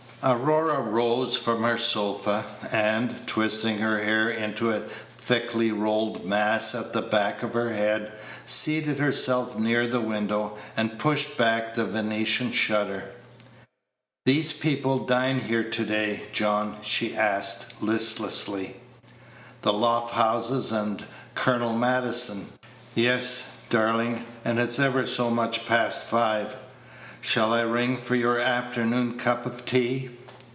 Aurora 0.23 0.79
rose 0.81 1.35
from 1.35 1.63
her 1.63 1.79
sofa, 1.79 2.45
and, 2.71 3.25
twisting 3.25 3.79
her 3.79 4.03
hair 4.03 4.29
into 4.29 4.69
a 4.69 4.79
thickly 4.79 5.71
rolled 5.71 6.23
mass 6.25 6.75
at 6.75 6.93
the 6.93 7.01
back 7.01 7.41
of 7.41 7.53
her 7.55 7.73
head, 7.73 8.11
seated 8.45 8.99
herself 8.99 9.57
near 9.57 9.87
the 9.87 9.99
window, 9.99 10.55
and 10.77 10.99
pushed 10.99 11.37
back 11.39 11.73
the 11.73 11.87
Venetian 11.87 12.51
shutter. 12.51 13.09
"These 14.25 14.53
people 14.53 15.07
dine 15.07 15.39
here 15.39 15.63
to 15.67 15.83
day, 15.83 16.21
John?" 16.31 16.77
she 16.83 17.15
asked, 17.15 17.81
listlessly. 17.81 18.75
"The 19.63 19.73
Lofthouses 19.73 20.71
and 20.71 21.03
Colonel 21.33 21.73
Maddison? 21.73 22.45
Yes, 22.93 23.61
darling; 23.71 24.23
and 24.45 24.59
it's 24.59 24.77
ever 24.77 25.07
so 25.07 25.31
much 25.31 25.65
past 25.67 26.03
five. 26.05 26.57
Shall 27.23 27.53
I 27.53 27.61
ring 27.61 27.97
for 27.97 28.15
your 28.15 28.39
afternoon 28.39 29.15
cup 29.19 29.45
of 29.45 29.63
tea?" 29.63 30.09